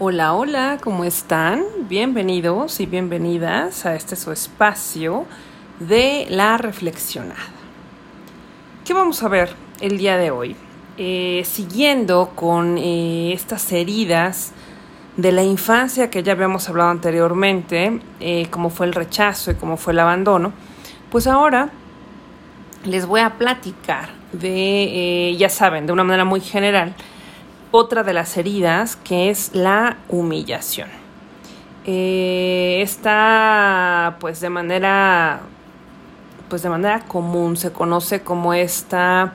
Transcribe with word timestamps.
Hola, 0.00 0.34
hola, 0.34 0.78
¿cómo 0.80 1.02
están? 1.02 1.64
Bienvenidos 1.88 2.78
y 2.78 2.86
bienvenidas 2.86 3.84
a 3.84 3.96
este 3.96 4.14
su 4.14 4.30
espacio 4.30 5.26
de 5.80 6.28
la 6.30 6.56
reflexionada. 6.56 7.34
¿Qué 8.84 8.94
vamos 8.94 9.20
a 9.24 9.28
ver 9.28 9.56
el 9.80 9.98
día 9.98 10.16
de 10.16 10.30
hoy? 10.30 10.54
Eh, 10.98 11.42
siguiendo 11.44 12.30
con 12.36 12.78
eh, 12.78 13.32
estas 13.32 13.72
heridas 13.72 14.52
de 15.16 15.32
la 15.32 15.42
infancia 15.42 16.10
que 16.10 16.22
ya 16.22 16.34
habíamos 16.34 16.68
hablado 16.68 16.90
anteriormente, 16.90 17.98
eh, 18.20 18.46
como 18.50 18.70
fue 18.70 18.86
el 18.86 18.92
rechazo 18.92 19.50
y 19.50 19.56
cómo 19.56 19.76
fue 19.76 19.94
el 19.94 19.98
abandono, 19.98 20.52
pues 21.10 21.26
ahora 21.26 21.70
les 22.84 23.04
voy 23.04 23.22
a 23.22 23.30
platicar 23.30 24.10
de, 24.30 25.34
ya 25.36 25.48
saben, 25.48 25.86
de 25.86 25.92
una 25.92 26.04
manera 26.04 26.24
muy 26.24 26.40
general, 26.40 26.94
otra 27.70 28.02
de 28.02 28.12
las 28.12 28.36
heridas 28.36 28.96
que 28.96 29.30
es 29.30 29.54
la 29.54 29.98
humillación. 30.08 30.88
Eh, 31.84 32.80
esta, 32.82 34.16
pues 34.20 34.40
de 34.40 34.50
manera, 34.50 35.40
pues 36.48 36.62
de 36.62 36.68
manera 36.68 37.00
común 37.00 37.56
se 37.56 37.72
conoce 37.72 38.20
como 38.22 38.52
esta, 38.52 39.32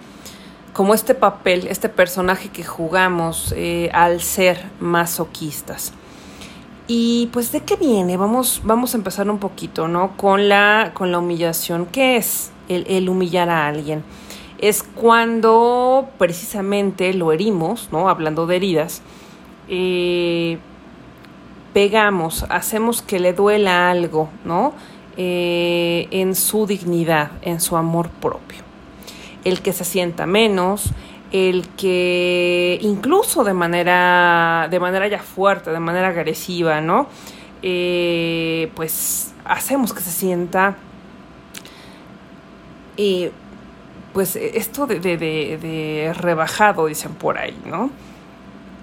como 0.73 0.93
este 0.93 1.15
papel, 1.15 1.67
este 1.67 1.89
personaje 1.89 2.49
que 2.49 2.63
jugamos 2.63 3.53
eh, 3.57 3.89
al 3.93 4.21
ser 4.21 4.63
masoquistas. 4.79 5.93
Y 6.85 7.29
pues 7.31 7.51
de 7.51 7.61
qué 7.61 7.75
viene, 7.75 8.17
vamos, 8.17 8.61
vamos 8.63 8.93
a 8.93 8.97
empezar 8.97 9.29
un 9.29 9.39
poquito, 9.39 9.87
¿no? 9.87 10.17
Con 10.17 10.49
la, 10.49 10.91
con 10.93 11.11
la 11.11 11.19
humillación. 11.19 11.85
¿Qué 11.85 12.17
es 12.17 12.51
el 12.67 13.07
humillar 13.09 13.49
a 13.49 13.67
alguien? 13.67 14.03
Es 14.63 14.81
cuando 14.81 16.07
precisamente 16.17 17.13
lo 17.13 17.33
herimos, 17.33 17.89
¿no? 17.91 18.07
Hablando 18.07 18.47
de 18.47 18.55
heridas, 18.55 19.01
eh, 19.67 20.57
pegamos, 21.73 22.45
hacemos 22.47 23.01
que 23.01 23.19
le 23.19 23.33
duela 23.33 23.91
algo, 23.91 24.29
¿no? 24.45 24.73
Eh, 25.17 26.07
en 26.11 26.33
su 26.33 26.65
dignidad, 26.65 27.31
en 27.41 27.59
su 27.59 27.75
amor 27.75 28.07
propio. 28.09 28.59
El 29.43 29.61
que 29.61 29.73
se 29.73 29.83
sienta 29.83 30.25
menos, 30.25 30.91
el 31.33 31.67
que 31.75 32.79
incluso 32.81 33.43
de 33.43 33.53
manera, 33.53 34.69
de 34.71 34.79
manera 34.79 35.09
ya 35.09 35.19
fuerte, 35.19 35.71
de 35.71 35.79
manera 35.81 36.07
agresiva, 36.07 36.79
¿no? 36.79 37.07
Eh, 37.63 38.71
pues 38.75 39.33
hacemos 39.43 39.91
que 39.93 39.99
se 39.99 40.11
sienta 40.11 40.77
pues 44.13 44.35
e, 44.35 44.57
esto 44.57 44.85
de, 44.87 44.99
de, 44.99 46.13
rebajado, 46.15 46.85
dicen 46.85 47.13
por 47.15 47.37
ahí, 47.37 47.57
¿no? 47.65 47.89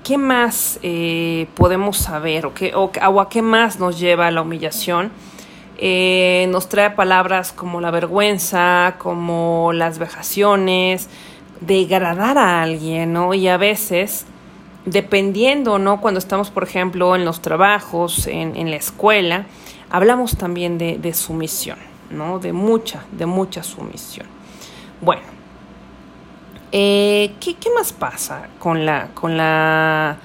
¿Qué 0.05 0.19
más 0.19 0.81
eh, 0.83 1.47
podemos 1.55 1.99
saber 1.99 2.47
o, 2.47 2.55
qué, 2.55 2.75
o, 2.75 2.91
a 3.21 3.29
qué 3.29 3.43
más 3.43 3.79
nos 3.79 3.99
lleva 3.99 4.31
la 4.31 4.43
humillación? 4.43 5.11
Eh, 5.79 6.47
nos 6.51 6.69
trae 6.69 6.91
palabras 6.91 7.53
como 7.53 7.81
la 7.81 7.91
vergüenza, 7.91 8.97
como 8.99 9.71
las 9.73 9.99
vejaciones, 9.99 11.09
degradar 11.61 12.39
a 12.39 12.63
alguien, 12.63 13.13
¿no? 13.13 13.33
Y 13.35 13.49
a 13.49 13.57
veces, 13.57 14.27
dependiendo, 14.85 15.79
¿no? 15.79 16.01
Cuando 16.01 16.19
estamos, 16.19 16.51
por 16.51 16.65
ejemplo, 16.65 17.15
en 17.15 17.25
los 17.25 17.41
trabajos, 17.41 18.27
en, 18.27 18.57
en 18.57 18.71
la 18.71 18.77
escuela, 18.77 19.47
hablamos 19.91 20.37
también 20.37 20.77
de, 20.77 20.99
de 20.99 21.15
sumisión, 21.15 21.79
¿no? 22.11 22.39
De 22.39 22.53
mucha, 22.53 23.05
de 23.13 23.27
mucha 23.27 23.63
sumisión. 23.63 24.40
Bueno, 25.03 25.23
eh, 26.73 27.33
¿qué, 27.41 27.57
más 27.75 27.95
pasa 27.95 28.49
con 28.59 28.85
la, 28.85 29.09
con 29.15 29.39
la, 29.39 30.19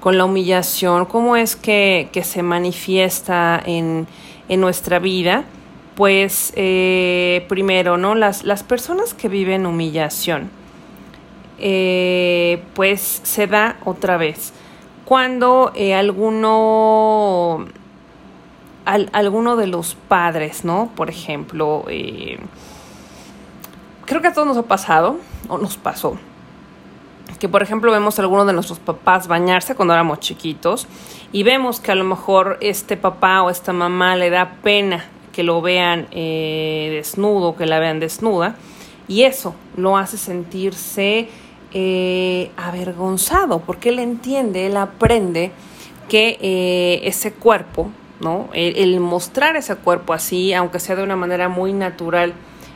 con 0.00 0.16
la 0.16 0.24
humillación? 0.24 1.04
¿Cómo 1.04 1.36
es 1.36 1.56
que, 1.56 2.08
se 2.24 2.42
manifiesta 2.42 3.62
en, 3.66 4.06
nuestra 4.48 4.98
vida? 4.98 5.44
Pues 5.94 6.54
eh, 6.56 7.44
primero, 7.50 7.98
¿no? 7.98 8.14
Las, 8.14 8.44
las 8.44 8.62
personas 8.62 9.12
que 9.12 9.28
viven 9.28 9.66
humillación, 9.66 10.48
eh, 11.58 12.62
pues 12.72 13.20
se 13.22 13.46
da 13.46 13.76
otra 13.84 14.16
vez. 14.16 14.54
Cuando 15.04 15.70
alguno, 15.94 17.66
alguno 18.86 19.56
de 19.56 19.66
los 19.66 19.96
padres, 20.08 20.64
¿no? 20.64 20.90
Por 20.96 21.10
ejemplo, 21.10 21.84
creo 24.04 24.20
que 24.20 24.28
a 24.28 24.32
todos 24.32 24.46
nos 24.46 24.56
ha 24.56 24.62
pasado, 24.62 25.18
o 25.48 25.58
nos 25.58 25.76
pasó, 25.76 26.16
que 27.38 27.48
por 27.48 27.62
ejemplo 27.62 27.92
vemos 27.92 28.18
a 28.18 28.22
alguno 28.22 28.44
de 28.44 28.52
nuestros 28.52 28.78
papás 28.78 29.26
bañarse 29.26 29.74
cuando 29.74 29.94
éramos 29.94 30.20
chiquitos 30.20 30.86
y 31.32 31.42
vemos 31.42 31.80
que 31.80 31.92
a 31.92 31.94
lo 31.94 32.04
mejor 32.04 32.58
este 32.60 32.96
papá 32.96 33.42
o 33.42 33.50
esta 33.50 33.72
mamá 33.72 34.16
le 34.16 34.30
da 34.30 34.56
pena 34.62 35.04
que 35.32 35.42
lo 35.42 35.60
vean 35.60 36.06
eh, 36.12 36.90
desnudo, 36.94 37.56
que 37.56 37.66
la 37.66 37.80
vean 37.80 37.98
desnuda, 37.98 38.56
y 39.08 39.22
eso 39.22 39.54
lo 39.76 39.96
hace 39.96 40.16
sentirse 40.16 41.28
eh, 41.72 42.50
avergonzado, 42.56 43.58
porque 43.58 43.88
él 43.88 43.98
entiende, 43.98 44.66
él 44.66 44.76
aprende 44.76 45.50
que 46.08 46.38
eh, 46.40 47.00
ese 47.02 47.32
cuerpo, 47.32 47.90
¿no? 48.20 48.48
el 48.54 49.00
mostrar 49.00 49.56
ese 49.56 49.74
cuerpo 49.74 50.12
así, 50.12 50.54
aunque 50.54 50.78
sea 50.78 50.94
de 50.94 51.02
una 51.02 51.16
manera 51.16 51.48
muy 51.48 51.72
natural, 51.72 52.32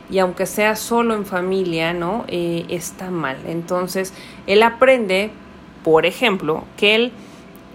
y 0.09 0.19
aunque 0.19 0.45
sea 0.45 0.75
solo 0.75 1.13
en 1.13 1.25
familia, 1.25 1.93
¿no? 1.93 2.25
Eh, 2.27 2.65
está 2.69 3.11
mal. 3.11 3.37
Entonces, 3.45 4.13
él 4.47 4.63
aprende, 4.63 5.31
por 5.83 6.05
ejemplo, 6.05 6.63
que 6.77 6.95
él, 6.95 7.11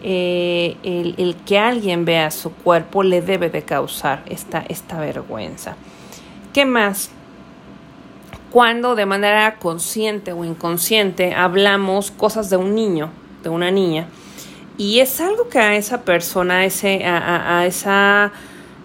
eh, 0.03 0.77
el, 0.83 1.37
que 1.47 1.59
alguien 1.59 2.05
vea 2.05 2.31
su 2.31 2.53
cuerpo 2.53 3.03
le 3.03 3.23
debe 3.23 3.51
de 3.51 3.63
causar 3.63 4.25
esta, 4.27 4.65
esta 4.69 4.99
vergüenza. 4.99 5.77
¿Qué 6.53 6.65
más? 6.65 7.11
Cuando 8.51 8.95
de 8.95 9.07
manera 9.07 9.57
consciente 9.57 10.33
o 10.33 10.45
inconsciente 10.45 11.35
hablamos 11.35 12.11
cosas 12.11 12.51
de 12.51 12.57
un 12.57 12.75
niño, 12.75 13.11
de 13.43 13.49
una 13.49 13.71
niña, 13.71 14.09
y 14.77 14.99
es 14.99 15.21
algo 15.21 15.49
que 15.49 15.61
a 15.61 15.77
esa 15.77 16.03
persona, 16.03 16.59
a 16.59 16.65
ese, 16.65 17.05
a, 17.05 17.65
esa, 17.65 18.33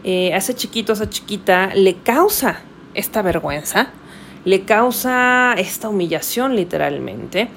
eh, 0.04 0.34
a 0.34 0.38
ese 0.38 0.54
chiquito, 0.54 0.92
a 0.92 0.96
esa 0.96 1.10
chiquita, 1.10 1.72
le 1.74 1.96
causa 1.96 2.62
esta 2.94 3.22
vergüenza, 3.22 3.90
le 4.46 4.64
causa 4.64 5.54
esta 5.58 5.90
humillación 5.90 6.56
literalmente. 6.56 7.50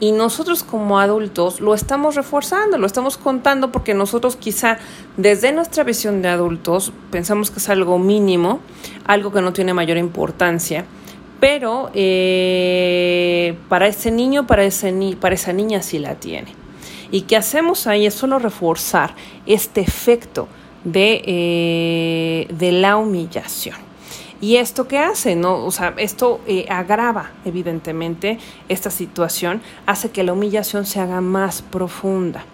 Y 0.00 0.12
nosotros 0.12 0.64
como 0.64 0.98
adultos 0.98 1.60
lo 1.60 1.72
estamos 1.72 2.16
reforzando, 2.16 2.78
lo 2.78 2.86
estamos 2.86 3.16
contando 3.16 3.70
porque 3.70 3.94
nosotros 3.94 4.36
quizá 4.36 4.78
desde 5.16 5.52
nuestra 5.52 5.84
visión 5.84 6.20
de 6.20 6.28
adultos 6.28 6.92
pensamos 7.10 7.50
que 7.50 7.60
es 7.60 7.68
algo 7.68 7.98
mínimo, 7.98 8.60
algo 9.06 9.32
que 9.32 9.40
no 9.40 9.52
tiene 9.52 9.72
mayor 9.72 9.96
importancia, 9.96 10.84
pero 11.38 11.90
eh, 11.94 13.56
para 13.68 13.86
ese 13.86 14.10
niño, 14.10 14.46
para, 14.46 14.64
ese 14.64 14.92
ni 14.92 15.14
para 15.14 15.36
esa 15.36 15.52
niña 15.52 15.80
sí 15.80 15.98
la 15.98 16.16
tiene. 16.16 16.52
Y 17.10 17.22
qué 17.22 17.36
hacemos 17.36 17.86
ahí 17.86 18.06
es 18.06 18.14
solo 18.14 18.38
reforzar 18.40 19.14
este 19.46 19.80
efecto 19.80 20.48
de, 20.82 21.22
eh, 21.24 22.46
de 22.52 22.72
la 22.72 22.96
humillación. 22.96 23.76
¿Y 24.40 24.56
esto 24.56 24.88
qué 24.88 24.98
hace? 24.98 25.36
¿No? 25.36 25.64
O 25.64 25.70
sea, 25.70 25.94
esto 25.96 26.40
eh, 26.46 26.66
agrava 26.68 27.30
evidentemente 27.44 28.38
esta 28.68 28.90
situación, 28.90 29.62
hace 29.86 30.10
que 30.10 30.22
la 30.22 30.32
humillación 30.32 30.86
se 30.86 31.00
haga 31.00 31.20
más 31.20 31.62
profunda. 31.62 32.44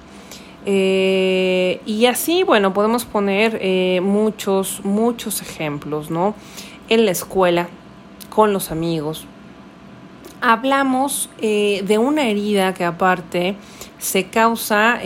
Eh, 0.67 1.81
y 1.87 2.07
así, 2.07 2.43
bueno, 2.43 2.75
podemos 2.75 3.05
poner 3.05 3.59
eh, 3.63 4.01
muchos, 4.03 4.85
muchos 4.85 5.41
ejemplos, 5.41 6.11
¿no? 6.11 6.35
En 6.89 7.07
la 7.07 7.13
escuela, 7.13 7.69
con 8.29 8.53
los 8.53 8.71
amigos. 8.71 9.27
Hablamos 10.43 11.29
de 11.39 11.99
una 12.01 12.29
herida 12.29 12.73
que 12.73 12.85
aparte 12.85 13.57
se 13.99 14.29
causa 14.29 14.99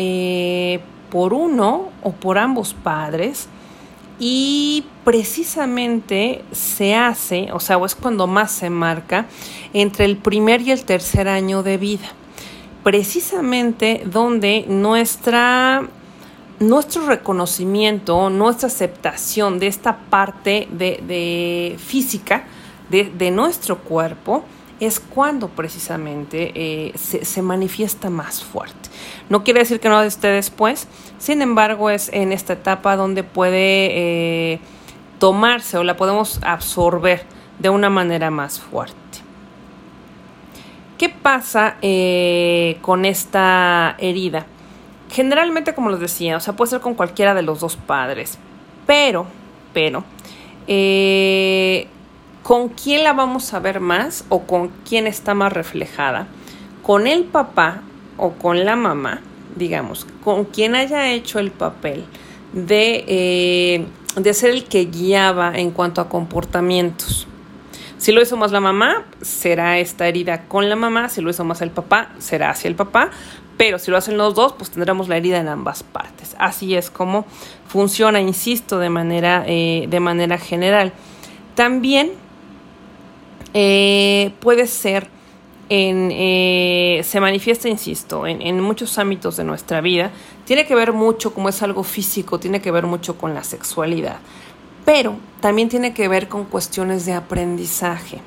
por 1.10 1.34
uno 1.34 1.88
o 2.04 2.12
por 2.12 2.38
ambos 2.38 2.72
padres 2.72 3.48
y 4.18 4.84
precisamente 5.04 6.44
se 6.52 6.94
hace, 6.94 7.50
o 7.52 7.60
sea, 7.60 7.78
es 7.84 7.94
cuando 7.94 8.26
más 8.26 8.52
se 8.52 8.70
marca, 8.70 9.26
entre 9.72 10.04
el 10.04 10.16
primer 10.16 10.60
y 10.62 10.70
el 10.70 10.84
tercer 10.84 11.28
año 11.28 11.62
de 11.62 11.78
vida. 11.78 12.06
Precisamente 12.82 14.02
donde 14.04 14.66
nuestra, 14.68 15.88
nuestro 16.60 17.06
reconocimiento, 17.06 18.30
nuestra 18.30 18.68
aceptación 18.68 19.58
de 19.58 19.66
esta 19.66 19.96
parte 19.96 20.68
de, 20.70 21.76
física 21.84 22.44
de, 22.90 23.04
de 23.04 23.30
nuestro 23.30 23.78
cuerpo 23.78 24.44
es 24.80 25.00
cuando 25.00 25.48
precisamente 25.48 26.52
eh, 26.54 26.92
se, 26.96 27.42
manifiesta 27.42 28.10
más 28.10 28.42
fuerte. 28.42 28.90
No 29.28 29.44
quiere 29.44 29.60
decir 29.60 29.80
que 29.80 29.88
no 29.88 30.02
esté 30.02 30.28
después, 30.28 30.88
sin 31.18 31.42
embargo 31.42 31.90
es 31.90 32.10
en 32.12 32.32
esta 32.32 32.54
etapa 32.54 32.96
donde 32.96 33.22
puede 33.22 34.52
eh, 34.52 34.60
tomarse 35.18 35.78
o 35.78 35.84
la 35.84 35.96
podemos 35.96 36.40
absorber 36.42 37.24
de 37.58 37.70
una 37.70 37.90
manera 37.90 38.30
más 38.30 38.60
fuerte. 38.60 38.96
¿Qué 40.98 41.08
pasa 41.08 41.76
eh, 41.82 42.78
con 42.82 43.04
esta 43.04 43.96
herida? 43.98 44.46
Generalmente, 45.10 45.74
como 45.74 45.90
les 45.90 46.00
decía, 46.00 46.36
o 46.36 46.40
sea, 46.40 46.56
puede 46.56 46.70
ser 46.70 46.80
con 46.80 46.94
cualquiera 46.94 47.34
de 47.34 47.42
los 47.42 47.60
dos 47.60 47.76
padres, 47.76 48.38
pero, 48.86 49.26
pero, 49.72 50.04
¿con 52.44 52.68
quién 52.68 53.02
la 53.02 53.14
vamos 53.14 53.54
a 53.54 53.58
ver 53.58 53.80
más 53.80 54.24
o 54.28 54.42
con 54.42 54.68
quién 54.88 55.08
está 55.08 55.34
más 55.34 55.52
reflejada? 55.52 56.28
¿Con 56.82 57.08
el 57.08 57.24
papá 57.24 57.80
o 58.18 58.34
con 58.34 58.64
la 58.64 58.76
mamá? 58.76 59.22
Digamos, 59.56 60.06
con 60.22 60.44
quien 60.44 60.74
haya 60.76 61.10
hecho 61.10 61.38
el 61.38 61.50
papel 61.50 62.04
de, 62.52 63.04
eh, 63.08 63.86
de 64.16 64.34
ser 64.34 64.50
el 64.50 64.64
que 64.64 64.84
guiaba 64.84 65.56
en 65.56 65.70
cuanto 65.70 66.02
a 66.02 66.08
comportamientos. 66.08 67.26
Si 67.96 68.12
lo 68.12 68.20
hizo 68.20 68.36
más 68.36 68.52
la 68.52 68.60
mamá, 68.60 69.04
será 69.22 69.78
esta 69.78 70.06
herida 70.06 70.42
con 70.42 70.68
la 70.68 70.76
mamá. 70.76 71.08
Si 71.08 71.22
lo 71.22 71.30
hizo 71.30 71.44
más 71.44 71.62
el 71.62 71.70
papá, 71.70 72.10
será 72.18 72.50
hacia 72.50 72.68
el 72.68 72.74
papá. 72.74 73.08
Pero 73.56 73.78
si 73.78 73.90
lo 73.90 73.96
hacen 73.96 74.18
los 74.18 74.34
dos, 74.34 74.52
pues 74.52 74.70
tendremos 74.70 75.08
la 75.08 75.16
herida 75.16 75.38
en 75.38 75.48
ambas 75.48 75.82
partes. 75.82 76.36
Así 76.38 76.74
es 76.74 76.90
como 76.90 77.24
funciona, 77.66 78.20
insisto, 78.20 78.78
de 78.78 78.90
manera, 78.90 79.44
eh, 79.46 79.86
de 79.88 80.00
manera 80.00 80.36
general. 80.36 80.92
También 81.54 82.10
eh, 83.54 84.32
puede 84.40 84.66
ser 84.66 85.08
en, 85.70 86.10
eh, 86.12 87.00
se 87.04 87.20
manifiesta, 87.20 87.68
insisto, 87.68 88.26
en, 88.26 88.42
en, 88.42 88.60
muchos 88.60 88.98
ámbitos 88.98 89.36
de 89.38 89.44
nuestra 89.44 89.80
vida. 89.80 90.10
Tiene 90.44 90.66
que 90.66 90.74
ver 90.74 90.92
mucho, 90.92 91.32
como 91.32 91.48
es 91.48 91.62
algo 91.62 91.82
físico, 91.84 92.38
tiene 92.38 92.60
que 92.60 92.70
ver 92.70 92.86
mucho 92.86 93.16
con 93.16 93.32
la 93.32 93.42
sexualidad 93.42 94.18
pero 94.84 95.16
también 95.40 95.68
tiene 95.68 95.94
que 95.94 96.08
ver 96.08 96.28
con 96.28 96.44
cuestiones 96.44 97.06
de 97.06 97.14
aprendizaje. 97.14 98.20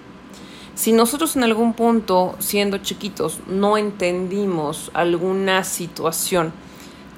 Si 0.75 0.91
nosotros 0.91 1.35
en 1.35 1.43
algún 1.43 1.73
punto, 1.73 2.35
siendo 2.39 2.77
chiquitos, 2.79 3.39
no 3.47 3.77
entendimos 3.77 4.91
alguna 4.93 5.63
situación 5.63 6.53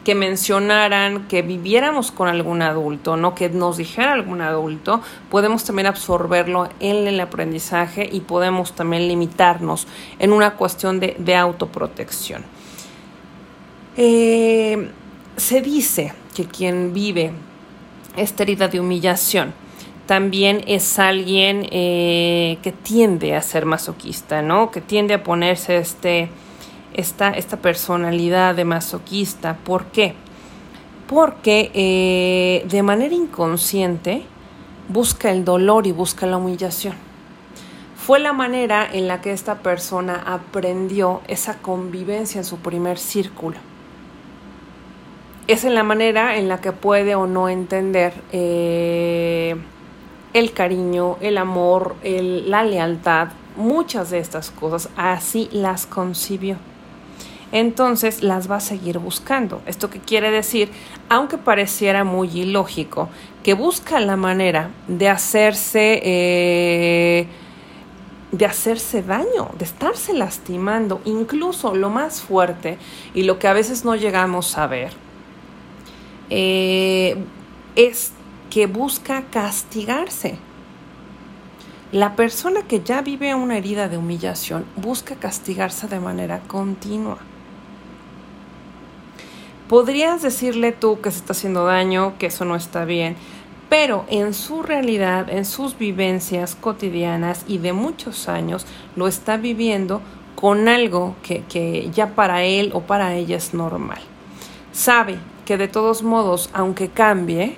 que 0.04 0.16
mencionaran 0.16 1.28
que 1.28 1.42
viviéramos 1.42 2.12
con 2.12 2.28
algún 2.28 2.62
adulto, 2.62 3.18
no 3.18 3.36
que 3.36 3.50
nos 3.50 3.78
dijera 3.78 4.14
algún 4.14 4.42
adulto, 4.42 5.02
podemos 5.30 5.64
también 5.64 5.88
absorberlo 5.88 6.70
en 6.80 7.08
el 7.08 7.20
aprendizaje 7.20 8.08
y 8.12 8.22
podemos 8.22 8.74
también 8.74 9.08
limitarnos 9.08 9.88
en 10.20 10.32
una 10.32 10.56
cuestión 10.56 11.00
de, 11.00 11.36
autoprotección. 11.36 12.44
Eh, 13.98 14.90
se 15.36 15.62
dice 15.62 16.14
que 16.36 16.46
quien 16.46 16.94
vive 16.94 17.32
esta 18.16 18.44
herida 18.44 18.68
de 18.68 18.80
humillación 18.80 19.54
también 20.06 20.64
es 20.66 20.98
alguien 20.98 21.68
eh, 21.72 22.58
que 22.64 22.72
tiende 22.72 23.36
a 23.36 23.44
ser 23.44 23.66
masoquista, 23.66 24.42
¿no? 24.42 24.72
Que 24.72 24.82
tiende 24.82 25.14
a 25.14 25.24
ponerse 25.24 25.78
este, 25.78 26.30
esta, 26.94 27.30
esta 27.32 27.58
personalidad 27.58 28.56
de 28.56 28.66
masoquista. 28.66 29.58
¿Por 29.64 29.86
qué? 29.86 30.16
Porque 31.08 31.72
eh, 31.74 32.66
de 32.68 32.84
manera 32.84 33.16
inconsciente 33.16 34.24
busca 34.88 35.32
el 35.32 35.46
dolor 35.46 35.88
y 35.88 35.92
busca 35.92 36.26
la 36.26 36.38
humillación. 36.38 36.96
Fue 37.96 38.20
la 38.20 38.34
manera 38.34 38.88
en 38.92 39.08
la 39.08 39.22
que 39.22 39.32
esta 39.32 39.60
persona 39.60 40.24
aprendió 40.26 41.22
esa 41.28 41.58
convivencia 41.58 42.40
en 42.40 42.46
su 42.46 42.58
primer 42.58 42.98
círculo 42.98 43.58
es 45.50 45.64
en 45.64 45.74
la 45.74 45.82
manera 45.82 46.38
en 46.38 46.48
la 46.48 46.62
que 46.62 46.72
puede 46.72 47.16
o 47.16 47.26
no 47.26 47.50
entender 47.50 48.14
eh, 48.32 49.56
el 50.32 50.54
cariño, 50.54 51.18
el 51.22 51.40
amor, 51.40 51.96
la 52.04 52.64
lealtad, 52.64 53.30
muchas 53.58 54.12
de 54.12 54.20
estas 54.20 54.52
cosas, 54.52 54.92
así 54.96 55.50
las 55.52 55.88
concibió. 55.88 56.58
Entonces 57.52 58.24
las 58.24 58.50
va 58.50 58.58
a 58.58 58.62
seguir 58.62 59.00
buscando. 59.00 59.62
¿Esto 59.66 59.90
qué 59.90 60.00
quiere 60.00 60.32
decir? 60.32 60.70
Aunque 61.10 61.38
pareciera 61.38 62.04
muy 62.04 62.30
ilógico, 62.30 63.10
que 63.44 63.54
busca 63.54 64.00
la 64.00 64.16
manera 64.16 64.72
de 64.88 65.10
hacerse... 65.10 66.02
Eh, 66.04 67.28
de 68.32 68.46
hacerse 68.46 69.02
daño, 69.02 69.50
de 69.58 69.66
estarse 69.66 70.14
lastimando, 70.14 71.02
incluso 71.04 71.74
lo 71.74 71.90
más 71.90 72.22
fuerte 72.22 72.78
y 73.16 73.24
lo 73.24 73.40
que 73.40 73.48
a 73.48 73.54
veces 73.54 73.86
no 73.86 73.96
llegamos 73.96 74.56
a 74.56 74.68
ver 74.68 74.94
eh, 76.30 77.18
es 77.76 78.12
que 78.50 78.68
busca 78.68 79.24
castigarse. 79.32 80.38
La 81.92 82.16
persona 82.16 82.62
que 82.68 82.82
ya 82.82 83.02
vive 83.02 83.34
una 83.34 83.58
herida 83.58 83.90
de 83.90 83.98
humillación 83.98 84.66
busca 84.76 85.16
castigarse 85.16 85.88
de 85.88 86.00
manera 86.00 86.40
continua. 86.48 87.18
Podrías 89.70 90.24
decirle 90.24 90.72
tú 90.72 91.00
que 91.00 91.12
se 91.12 91.20
está 91.20 91.34
haciendo 91.34 91.66
daño, 91.66 92.16
que 92.18 92.26
eso 92.26 92.44
no 92.44 92.56
está 92.56 92.86
bien, 92.86 93.16
pero 93.70 94.04
en 94.10 94.34
su 94.34 94.64
realidad, 94.64 95.30
en 95.30 95.46
sus 95.46 95.78
vivencias 95.78 96.56
cotidianas 96.56 97.46
y 97.48 97.60
de 97.60 97.72
muchos 97.72 98.28
años, 98.28 98.66
lo 98.96 99.08
está 99.08 99.38
viviendo 99.38 100.02
con 100.34 100.68
algo 100.68 101.16
que, 101.22 101.44
que 101.44 101.92
ya 101.94 102.16
para 102.16 102.44
él 102.44 102.72
o 102.74 102.82
para 102.82 103.14
ella 103.14 103.38
es 103.38 103.54
normal. 103.54 104.00
Sabe 104.72 105.20
que 105.46 105.56
de 105.56 105.68
todos 105.68 106.02
modos, 106.02 106.50
aunque 106.52 106.90
cambie, 106.90 107.56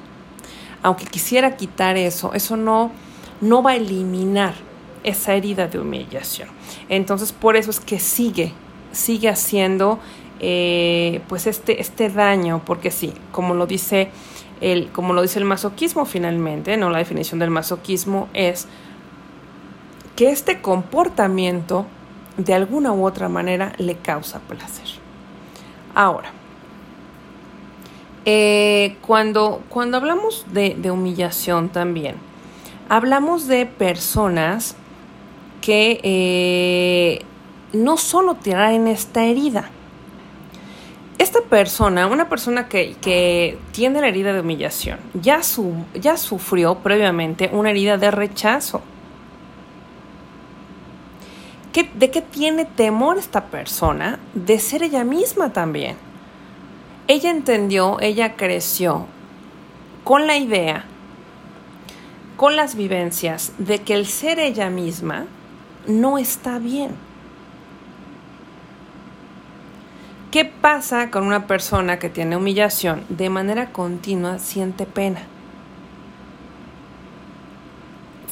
aunque 0.83 1.05
quisiera 1.05 1.55
quitar 1.55 1.95
eso, 1.95 2.33
eso 2.33 2.57
no, 2.57 2.91
no 3.39 3.63
va 3.63 3.71
a 3.71 3.75
eliminar 3.77 4.55
esa 5.03 5.33
herida 5.33 5.67
de 5.67 5.79
humillación. 5.79 6.49
Entonces, 6.89 7.31
por 7.31 7.55
eso 7.55 7.71
es 7.71 7.79
que 7.79 7.99
sigue, 7.99 8.51
sigue 8.91 9.29
haciendo 9.29 9.99
eh, 10.43 11.21
pues 11.29 11.45
este, 11.45 11.79
este 11.79 12.09
daño, 12.09 12.61
porque 12.65 12.89
sí, 12.89 13.13
como 13.31 13.53
lo 13.53 13.67
dice 13.67 14.09
el, 14.59 14.91
como 14.91 15.13
lo 15.13 15.21
dice 15.21 15.39
el 15.39 15.45
masoquismo 15.45 16.05
finalmente, 16.05 16.77
no 16.77 16.89
la 16.89 16.97
definición 16.97 17.39
del 17.39 17.51
masoquismo 17.51 18.27
es 18.33 18.67
que 20.15 20.31
este 20.31 20.61
comportamiento 20.61 21.85
de 22.37 22.53
alguna 22.53 22.91
u 22.91 23.05
otra 23.05 23.29
manera 23.29 23.73
le 23.77 23.95
causa 23.97 24.39
placer. 24.39 24.87
Ahora, 25.93 26.31
eh, 28.25 28.97
cuando, 29.01 29.61
cuando 29.69 29.97
hablamos 29.97 30.45
de, 30.51 30.91
humillación 30.91 31.69
también, 31.69 32.15
hablamos 32.89 33.47
de 33.47 33.65
personas 33.65 34.75
que 35.61 35.99
eh, 36.03 37.25
no 37.73 37.97
solo 37.97 38.35
traen 38.35 38.87
esta 38.87 39.25
herida. 39.25 39.69
Esta 41.31 41.47
persona, 41.47 42.07
una 42.07 42.27
persona 42.27 42.67
que, 42.67 42.95
que 42.99 43.57
tiene 43.71 44.01
la 44.01 44.09
herida 44.09 44.33
de 44.33 44.41
humillación, 44.41 44.99
ya, 45.13 45.43
su, 45.43 45.85
ya 45.93 46.17
sufrió 46.17 46.75
previamente 46.75 47.49
una 47.53 47.69
herida 47.69 47.97
de 47.97 48.11
rechazo. 48.11 48.81
¿De 51.93 52.11
qué 52.11 52.21
tiene 52.21 52.65
temor 52.65 53.17
esta 53.17 53.45
persona? 53.45 54.19
De 54.33 54.59
ser 54.59 54.83
ella 54.83 55.05
misma 55.05 55.53
también 55.53 55.95
ella 57.11 57.29
entendió, 57.29 57.99
ella 57.99 58.37
creció 58.37 59.05
con 60.05 60.27
la 60.27 60.37
idea, 60.37 60.85
con 62.37 62.55
las 62.55 62.75
vivencias 62.75 63.51
de 63.57 63.79
que 63.79 63.95
el 63.95 64.05
ser 64.05 64.39
ella 64.39 64.69
misma 64.69 65.25
no 65.87 66.17
está 66.17 66.57
bien. 66.57 66.91
¿Qué 70.31 70.45
pasa 70.45 71.11
con 71.11 71.23
una 71.23 71.45
persona 71.45 71.99
que 71.99 72.09
tiene 72.09 72.37
humillación? 72.37 73.03
De 73.09 73.29
manera 73.29 73.71
continua 73.71 74.39
siente 74.39 74.85
pena 74.85 75.21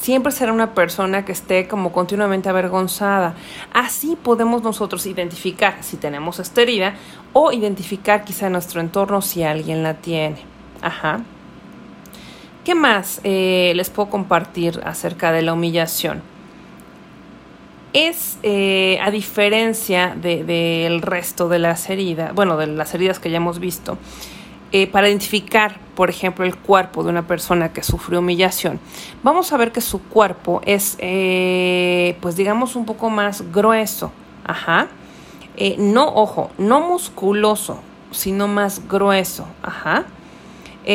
siempre 0.00 0.32
será 0.32 0.52
una 0.52 0.74
persona 0.74 1.24
que 1.24 1.32
esté 1.32 1.68
como 1.68 1.92
continuamente 1.92 2.48
avergonzada. 2.48 3.34
Así 3.72 4.16
podemos 4.16 4.62
nosotros 4.62 5.06
identificar 5.06 5.78
si 5.82 5.96
tenemos 5.96 6.38
esta 6.38 6.62
herida 6.62 6.94
o 7.32 7.52
identificar 7.52 8.24
quizá 8.24 8.46
en 8.46 8.52
nuestro 8.52 8.80
entorno 8.80 9.20
si 9.22 9.42
alguien 9.42 9.82
la 9.82 9.94
tiene. 9.94 10.38
Ajá. 10.80 11.20
¿Qué 12.64 12.74
más 12.74 13.20
eh, 13.24 13.72
les 13.76 13.90
puedo 13.90 14.10
compartir 14.10 14.80
acerca 14.84 15.32
de 15.32 15.42
la 15.42 15.52
humillación? 15.52 16.22
Es, 17.92 18.38
eh, 18.44 19.00
a 19.02 19.10
diferencia 19.10 20.14
del 20.14 21.02
resto 21.02 21.48
de 21.48 21.58
las 21.58 21.90
heridas, 21.90 22.32
bueno, 22.34 22.56
de 22.56 22.68
las 22.68 22.94
heridas 22.94 23.18
que 23.18 23.30
ya 23.30 23.38
hemos 23.38 23.58
visto, 23.58 23.98
eh, 24.70 24.86
para 24.86 25.08
identificar, 25.08 25.80
por 25.96 26.08
ejemplo, 26.08 26.44
el 26.44 26.54
cuerpo 26.56 27.02
de 27.02 27.10
una 27.10 27.26
persona 27.26 27.72
que 27.72 27.82
sufrió 27.82 28.20
humillación, 28.20 28.78
vamos 29.24 29.52
a 29.52 29.56
ver 29.56 29.72
que 29.72 29.80
su 29.80 30.00
cuerpo 30.02 30.62
es, 30.64 30.96
eh, 31.00 32.16
pues 32.20 32.36
digamos, 32.36 32.76
un 32.76 32.86
poco 32.86 33.10
más 33.10 33.50
grueso. 33.50 34.12
Ajá. 34.44 34.86
No, 35.76 36.08
ojo, 36.14 36.50
no 36.56 36.80
musculoso, 36.80 37.80
sino 38.12 38.46
más 38.46 38.88
grueso. 38.88 39.46
Ajá. 39.62 40.04
o 40.84 40.86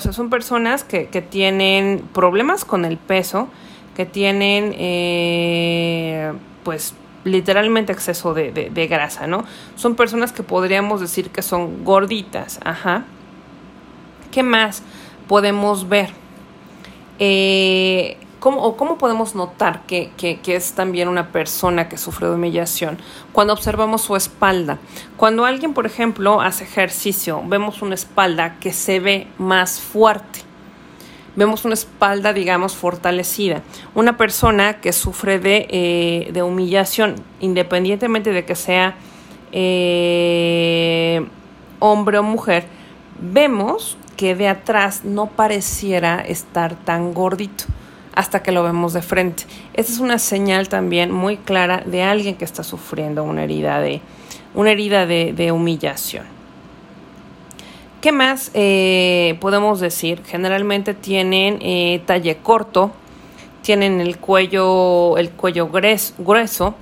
sea, 0.00 0.12
son 0.12 0.28
personas 0.28 0.84
que, 0.84 1.06
que, 1.06 1.22
tienen 1.22 2.04
problemas 2.12 2.64
con 2.64 2.84
el 2.84 2.98
peso, 2.98 3.48
que 3.98 4.06
tienen, 4.06 4.76
pues, 6.62 6.94
literalmente 7.24 7.90
exceso 7.92 8.32
de, 8.32 8.52
de, 8.52 8.86
grasa, 8.86 9.26
¿no? 9.26 9.44
Son 9.74 9.96
personas 9.96 10.30
que 10.30 10.44
podríamos 10.44 11.00
decir 11.00 11.30
que 11.30 11.42
son 11.42 11.82
gorditas, 11.82 12.60
ajá. 12.64 13.06
¿Qué 14.30 14.44
más 14.44 14.84
podemos 15.26 15.88
ver? 15.88 16.10
Eh, 17.18 18.18
¿Cómo, 18.38 18.62
o 18.62 18.76
cómo 18.76 18.98
podemos 18.98 19.34
notar 19.34 19.82
que, 19.88 20.12
que, 20.16 20.38
que, 20.38 20.54
es 20.54 20.74
también 20.74 21.08
una 21.08 21.32
persona 21.32 21.88
que 21.88 21.98
sufre 21.98 22.28
de 22.28 22.36
humillación? 22.36 22.98
Cuando 23.32 23.52
observamos 23.52 24.02
su 24.02 24.14
espalda. 24.14 24.78
Cuando 25.16 25.44
alguien, 25.44 25.74
por 25.74 25.86
ejemplo, 25.86 26.40
hace 26.40 26.62
ejercicio, 26.62 27.42
vemos 27.46 27.82
una 27.82 27.96
espalda 27.96 28.60
que 28.60 28.72
se 28.72 29.00
ve 29.00 29.26
más 29.38 29.80
fuerte. 29.80 30.47
Vemos 31.38 31.64
una 31.64 31.74
espalda, 31.74 32.32
digamos, 32.32 32.74
fortalecida. 32.74 33.62
Una 33.94 34.16
persona 34.16 34.80
que 34.80 34.92
sufre 34.92 35.38
de, 35.38 35.68
eh, 35.70 36.30
de 36.32 36.42
humillación, 36.42 37.14
independientemente 37.38 38.32
de 38.32 38.44
que 38.44 38.56
sea 38.56 38.96
eh, 39.52 41.24
hombre 41.78 42.18
o 42.18 42.24
mujer, 42.24 42.64
vemos 43.20 43.96
que 44.16 44.34
de 44.34 44.48
atrás 44.48 45.04
no 45.04 45.26
pareciera 45.26 46.18
estar 46.22 46.74
tan 46.74 47.14
gordito 47.14 47.66
hasta 48.16 48.42
que 48.42 48.50
lo 48.50 48.64
vemos 48.64 48.92
de 48.92 49.02
frente. 49.02 49.44
Esta 49.74 49.92
es 49.92 50.00
una 50.00 50.18
señal 50.18 50.68
también 50.68 51.12
muy 51.12 51.36
clara 51.36 51.84
de 51.86 52.02
alguien 52.02 52.34
que 52.34 52.44
está 52.44 52.64
sufriendo 52.64 53.22
una 53.22 53.44
herida 53.44 53.78
de, 53.80 54.00
una 54.56 54.72
herida 54.72 55.06
de, 55.06 55.52
humillación. 55.52 56.37
¿Qué 58.00 58.12
más 58.12 58.52
eh, 58.54 59.36
podemos 59.40 59.80
decir? 59.80 60.22
Generalmente 60.24 60.94
tienen 60.94 61.58
eh, 61.60 62.00
talle 62.06 62.36
corto, 62.36 62.92
tienen 63.62 64.00
el 64.00 64.18
cuello, 64.18 65.18
el 65.18 65.30
cuello 65.30 65.68
grueso, 65.68 66.74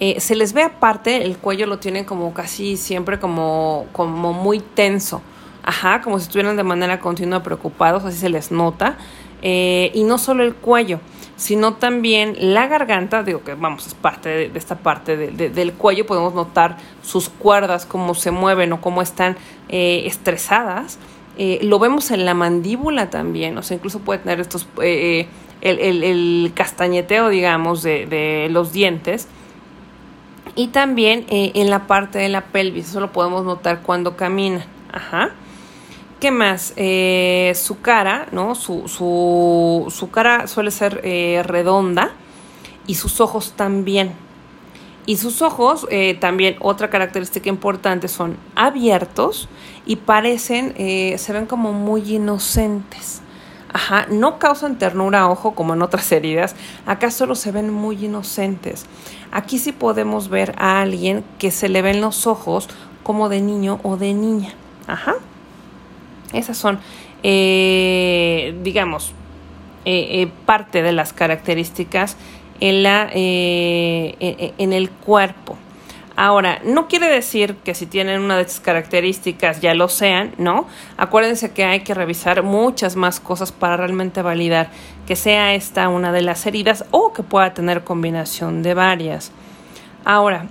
eh, 0.00 0.18
se 0.18 0.34
les 0.34 0.52
ve 0.52 0.62
aparte, 0.62 1.24
el 1.24 1.38
cuello 1.38 1.66
lo 1.66 1.78
tienen 1.78 2.04
como 2.04 2.34
casi 2.34 2.76
siempre 2.76 3.20
como, 3.20 3.86
como 3.92 4.32
muy 4.32 4.58
tenso, 4.58 5.22
ajá, 5.62 6.02
como 6.02 6.18
si 6.18 6.24
estuvieran 6.24 6.56
de 6.56 6.64
manera 6.64 6.98
continua 6.98 7.44
preocupados, 7.44 8.04
así 8.04 8.18
se 8.18 8.28
les 8.28 8.50
nota. 8.50 8.96
Eh, 9.42 9.92
y 9.94 10.02
no 10.02 10.18
solo 10.18 10.42
el 10.42 10.54
cuello, 10.54 11.00
sino 11.36 11.74
también 11.74 12.36
la 12.38 12.66
garganta, 12.66 13.22
digo 13.22 13.42
que 13.42 13.54
vamos, 13.54 13.86
es 13.86 13.94
parte 13.94 14.28
de, 14.28 14.58
esta 14.58 14.76
parte 14.76 15.16
del 15.16 15.72
cuello, 15.72 16.06
podemos 16.06 16.34
notar 16.34 16.76
sus 17.02 17.28
cuerdas, 17.28 17.86
cómo 17.86 18.14
se 18.14 18.30
mueven 18.30 18.72
o 18.72 18.80
cómo 18.80 19.02
están 19.02 19.36
eh, 19.68 20.04
estresadas. 20.06 20.98
Eh, 21.36 21.58
lo 21.62 21.78
vemos 21.80 22.12
en 22.12 22.24
la 22.24 22.34
mandíbula 22.34 23.10
también, 23.10 23.58
o 23.58 23.62
sea, 23.62 23.76
incluso 23.76 23.98
puede 23.98 24.20
tener 24.20 24.40
estos, 24.40 24.68
el, 24.80 25.26
el, 25.60 26.52
castañeteo, 26.54 27.28
digamos, 27.28 27.82
de, 27.82 28.06
de 28.06 28.48
los 28.50 28.72
dientes. 28.72 29.26
Y 30.56 30.68
también 30.68 31.24
en 31.28 31.68
la 31.68 31.88
parte 31.88 32.20
de 32.20 32.28
la 32.28 32.42
pelvis, 32.42 32.90
eso 32.90 33.00
lo 33.00 33.10
podemos 33.10 33.44
notar 33.44 33.80
cuando 33.82 34.16
camina. 34.16 34.64
Ajá. 34.92 35.32
¿Qué 36.24 36.30
más? 36.30 36.72
Eh, 36.76 37.52
su 37.54 37.82
cara, 37.82 38.28
¿no? 38.32 38.54
Su, 38.54 38.88
su, 38.88 39.92
su 39.94 40.10
cara 40.10 40.46
suele 40.46 40.70
ser 40.70 41.02
eh, 41.04 41.42
redonda 41.44 42.12
y 42.86 42.94
sus 42.94 43.20
ojos 43.20 43.52
también. 43.56 44.14
Y 45.04 45.18
sus 45.18 45.42
ojos, 45.42 45.86
eh, 45.90 46.16
también 46.18 46.56
otra 46.60 46.88
característica 46.88 47.50
importante, 47.50 48.08
son 48.08 48.38
abiertos 48.54 49.50
y 49.84 49.96
parecen, 49.96 50.72
se 51.18 51.32
ven 51.34 51.44
como 51.44 51.74
muy 51.74 52.14
inocentes. 52.14 53.20
Ajá, 53.70 54.06
no 54.08 54.38
causan 54.38 54.78
ternura, 54.78 55.28
ojo, 55.28 55.54
como 55.54 55.74
en 55.74 55.82
otras 55.82 56.10
heridas. 56.10 56.56
Acá 56.86 57.10
solo 57.10 57.34
se 57.34 57.52
ven 57.52 57.68
muy 57.68 58.02
inocentes. 58.02 58.86
Aquí 59.30 59.58
sí 59.58 59.72
podemos 59.72 60.30
ver 60.30 60.54
a 60.56 60.80
alguien 60.80 61.22
que 61.38 61.50
se 61.50 61.68
le 61.68 61.82
ven 61.82 62.00
los 62.00 62.26
ojos 62.26 62.70
como 63.02 63.28
de 63.28 63.42
niño 63.42 63.78
o 63.82 63.98
de 63.98 64.14
niña. 64.14 64.54
Ajá. 64.86 65.16
Esas 66.34 66.56
son, 66.56 66.78
eh, 67.22 68.54
digamos, 68.62 69.12
eh, 69.84 70.22
eh, 70.22 70.28
parte 70.46 70.82
de 70.82 70.92
las 70.92 71.12
características 71.12 72.16
en, 72.60 72.82
la, 72.82 73.08
en 73.12 74.72
el 74.72 74.90
cuerpo. 74.90 75.56
Ahora, 76.16 76.60
no 76.64 76.86
quiere 76.86 77.08
decir 77.08 77.56
que 77.64 77.74
si 77.74 77.86
tienen 77.86 78.20
una 78.20 78.36
de 78.36 78.42
estas 78.42 78.60
características 78.60 79.60
ya 79.60 79.74
lo 79.74 79.88
sean, 79.88 80.32
¿no? 80.38 80.68
Acuérdense 80.96 81.50
que 81.50 81.64
hay 81.64 81.80
que 81.80 81.92
revisar 81.92 82.44
muchas 82.44 82.94
más 82.94 83.18
cosas 83.18 83.50
para 83.50 83.76
realmente 83.76 84.22
validar 84.22 84.70
que 85.08 85.16
sea 85.16 85.54
esta 85.54 85.88
una 85.88 86.12
de 86.12 86.22
las 86.22 86.46
heridas 86.46 86.84
o 86.92 87.12
que 87.12 87.24
pueda 87.24 87.52
tener 87.52 87.82
combinación 87.82 88.62
de 88.62 88.74
varias. 88.74 89.32
Ahora, 90.04 90.46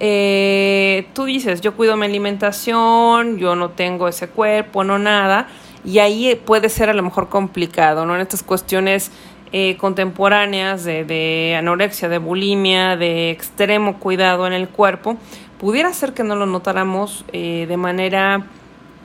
eh, 0.00 1.08
tú 1.12 1.24
dices, 1.24 1.60
yo 1.60 1.74
cuido 1.74 1.96
mi 1.96 2.06
alimentación, 2.06 3.38
yo 3.38 3.56
no 3.56 3.70
tengo 3.70 4.08
ese 4.08 4.28
cuerpo, 4.28 4.84
no 4.84 4.98
nada, 4.98 5.48
y 5.84 5.98
ahí 5.98 6.40
puede 6.44 6.68
ser 6.68 6.88
a 6.88 6.94
lo 6.94 7.02
mejor 7.02 7.28
complicado, 7.28 8.06
¿no? 8.06 8.14
En 8.14 8.20
estas 8.20 8.42
cuestiones 8.42 9.10
eh, 9.52 9.76
contemporáneas 9.76 10.84
de, 10.84 11.04
de, 11.04 11.56
anorexia, 11.56 12.08
de 12.08 12.18
bulimia, 12.18 12.96
de 12.96 13.30
extremo 13.30 13.98
cuidado 13.98 14.46
en 14.46 14.52
el 14.52 14.68
cuerpo, 14.68 15.16
pudiera 15.58 15.92
ser 15.92 16.12
que 16.12 16.22
no 16.22 16.36
lo 16.36 16.46
notáramos 16.46 17.24
eh, 17.32 17.66
de 17.66 17.76
manera, 17.76 18.46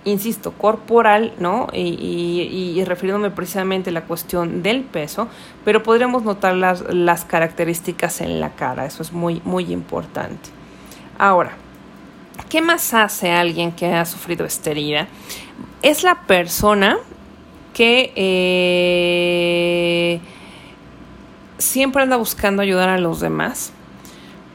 insisto, 0.06 0.52
corporal, 0.52 1.34
¿no? 1.40 1.70
Y, 1.74 2.76
y, 2.76 2.84
refiriéndome 2.84 3.32
precisamente 3.32 3.90
a 3.90 3.94
la 3.94 4.02
cuestión 4.02 4.62
del 4.62 4.82
peso, 4.82 5.28
pero 5.66 5.82
podríamos 5.82 6.24
notar 6.24 6.56
las 6.56 7.26
características 7.26 8.22
en 8.22 8.40
la 8.40 8.52
cara, 8.52 8.86
eso 8.86 9.02
es 9.02 9.12
muy, 9.12 9.42
muy 9.44 9.72
importante. 9.72 10.63
Ahora, 11.24 11.54
¿qué 12.50 12.62
más 12.62 12.94
hace 12.94 13.32
alguien 13.32 13.72
que 13.72 13.94
ha 13.94 14.04
sufrido 14.04 14.46
esta 14.46 14.72
herida? 14.72 15.08
Es 15.82 16.04
la 16.04 16.24
persona 16.24 16.98
que 17.74 18.12
eh, 18.18 20.20
siempre 21.58 22.04
anda 22.04 22.18
buscando 22.18 22.62
ayudar 22.62 22.90
a 22.90 22.98
los 22.98 23.22
demás, 23.22 23.72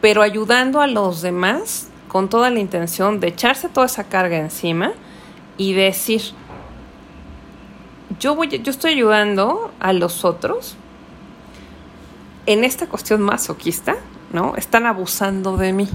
pero 0.02 0.20
ayudando 0.20 0.82
a 0.82 0.86
los 0.86 1.22
demás 1.22 1.88
con 2.06 2.28
toda 2.28 2.50
la 2.50 2.58
intención 2.58 3.18
de 3.18 3.28
echarse 3.28 3.70
toda 3.70 3.86
esa 3.86 4.04
carga 4.04 4.36
encima 4.36 4.92
y 5.56 5.72
decir, 5.72 6.20
yo, 8.20 8.34
voy, 8.34 8.48
yo 8.48 8.70
estoy 8.70 8.92
ayudando 8.92 9.72
a 9.80 9.94
los 9.94 10.22
otros 10.22 10.76
en 12.44 12.62
esta 12.62 12.88
cuestión 12.88 13.22
masoquista, 13.22 13.96
¿no? 14.34 14.54
Están 14.56 14.84
abusando 14.84 15.56
de 15.56 15.72
mí 15.72 15.88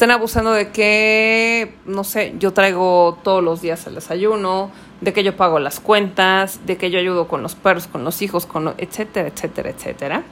están 0.00 0.12
abusando 0.12 0.52
de 0.52 0.70
que, 0.70 1.74
no 1.84 2.04
sé, 2.04 2.32
yo 2.38 2.54
traigo 2.54 3.18
todos 3.22 3.44
los 3.44 3.60
días 3.60 3.86
el 3.86 3.96
desayuno, 3.96 4.70
de 5.02 5.12
que 5.12 5.22
yo 5.22 5.36
pago 5.36 5.58
las 5.58 5.78
cuentas, 5.78 6.64
de 6.64 6.78
que 6.78 6.90
yo 6.90 6.98
ayudo 6.98 7.28
con 7.28 7.42
los 7.42 7.54
perros, 7.54 7.86
con 7.86 8.02
los 8.02 8.22
hijos, 8.22 8.46
con 8.46 8.72
etcétera, 8.78 9.28
etcétera, 9.28 9.68
etcétera. 9.68 10.22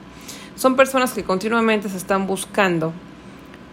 Son 0.55 0.75
personas 0.75 1.13
que 1.13 1.23
continuamente 1.23 1.87
se 1.87 1.97
están 1.97 2.25
buscando 2.25 2.93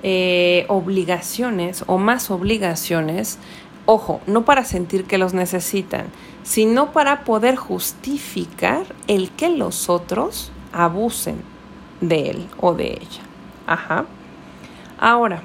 eh, 0.02 0.66
obligaciones 0.68 1.82
o 1.86 1.96
más 1.96 2.30
obligaciones, 2.30 3.38
ojo, 3.86 4.20
no 4.26 4.44
para 4.44 4.66
sentir 4.66 5.04
que 5.04 5.16
los 5.16 5.32
necesitan, 5.32 6.08
sino 6.42 6.92
para 6.92 7.24
poder 7.24 7.56
justificar 7.56 8.84
el 9.08 9.30
que 9.30 9.48
los 9.48 9.88
otros 9.88 10.52
abusen 10.74 11.40
de 12.02 12.28
él 12.32 12.48
o 12.60 12.74
de 12.74 12.88
ella. 12.88 13.22
Ajá. 13.66 14.04
Ahora, 14.98 15.42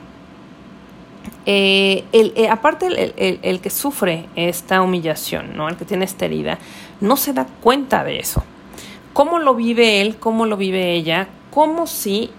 eh, 1.46 2.04
el, 2.12 2.34
eh, 2.36 2.50
aparte 2.50 2.88
el, 2.88 3.40
el, 3.42 3.62
que 3.62 3.70
sufre 3.70 4.28
esta 4.36 4.82
humillación, 4.82 5.56
¿no? 5.56 5.70
el 5.70 5.75
que 5.75 5.86
tiene 5.86 6.06
esta 6.06 6.25
herida, 6.25 6.60
no 7.00 7.18
se 7.18 7.34
da 7.34 7.48
cuenta 7.62 8.04
de 8.04 8.20
eso. 8.20 8.44
¿Cómo 9.13 9.40
lo 9.40 9.56
vive 9.56 10.01
él? 10.01 10.18
¿Cómo 10.18 10.46
lo 10.46 10.56
vive 10.56 10.94
ella? 10.94 11.28
Como 11.50 11.88
si 11.88 12.32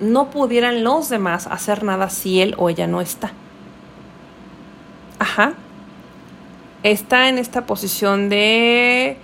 no 0.00 0.30
pudieran 0.30 0.82
los 0.82 1.08
demás 1.08 1.46
hacer 1.46 1.84
nada 1.84 2.10
si 2.10 2.40
él 2.40 2.54
o 2.58 2.68
ella 2.68 2.86
no 2.86 3.00
está. 3.00 3.32
Ajá. 5.18 5.54
Está 6.82 7.28
en 7.28 7.38
esta 7.38 7.64
posición 7.64 8.28
de 8.28 9.16